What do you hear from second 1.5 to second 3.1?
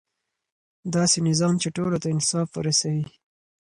چې ټولو ته انصاف ورسوي.